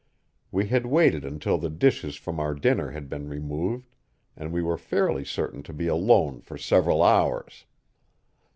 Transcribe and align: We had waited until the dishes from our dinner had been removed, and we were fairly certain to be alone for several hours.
We 0.51 0.65
had 0.65 0.87
waited 0.87 1.23
until 1.23 1.59
the 1.59 1.69
dishes 1.69 2.15
from 2.15 2.39
our 2.39 2.55
dinner 2.55 2.89
had 2.89 3.07
been 3.07 3.29
removed, 3.29 3.93
and 4.35 4.51
we 4.51 4.63
were 4.63 4.75
fairly 4.75 5.23
certain 5.23 5.61
to 5.61 5.73
be 5.73 5.85
alone 5.85 6.41
for 6.41 6.57
several 6.57 7.03
hours. 7.03 7.65